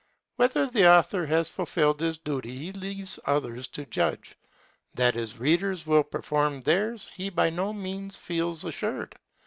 Whether 0.37 0.65
the 0.65 0.91
author 0.91 1.27
has 1.27 1.47
fulfilled 1.49 1.99
his 2.01 2.17
duty 2.17 2.57
he 2.57 2.71
leaves 2.71 3.19
others 3.25 3.67
to 3.67 3.85
judge, 3.85 4.35
that 4.95 5.13
his 5.13 5.37
readers 5.37 5.85
will 5.85 6.01
perform 6.01 6.63
theirs 6.63 7.07
he 7.13 7.29
by 7.29 7.51
no 7.51 7.71
means 7.71 8.17
feels 8.17 8.63
assured. 8.65 9.15